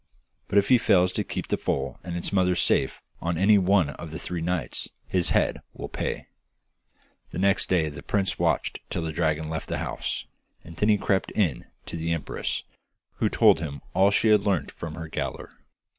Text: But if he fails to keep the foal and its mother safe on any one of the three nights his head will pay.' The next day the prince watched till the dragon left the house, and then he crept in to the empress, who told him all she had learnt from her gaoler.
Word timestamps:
But 0.47 0.57
if 0.57 0.69
he 0.69 0.79
fails 0.79 1.11
to 1.11 1.23
keep 1.23 1.49
the 1.49 1.57
foal 1.57 1.99
and 2.03 2.17
its 2.17 2.33
mother 2.33 2.55
safe 2.55 3.03
on 3.21 3.37
any 3.37 3.59
one 3.59 3.91
of 3.91 4.09
the 4.09 4.17
three 4.17 4.41
nights 4.41 4.89
his 5.05 5.29
head 5.29 5.61
will 5.75 5.89
pay.' 5.89 6.25
The 7.29 7.37
next 7.37 7.69
day 7.69 7.87
the 7.87 8.01
prince 8.01 8.39
watched 8.39 8.79
till 8.89 9.03
the 9.03 9.11
dragon 9.11 9.47
left 9.47 9.69
the 9.69 9.77
house, 9.77 10.25
and 10.63 10.75
then 10.75 10.89
he 10.89 10.97
crept 10.97 11.29
in 11.33 11.65
to 11.85 11.97
the 11.97 12.13
empress, 12.13 12.63
who 13.17 13.29
told 13.29 13.59
him 13.59 13.83
all 13.93 14.09
she 14.09 14.29
had 14.29 14.41
learnt 14.41 14.71
from 14.71 14.95
her 14.95 15.07
gaoler. 15.07 15.51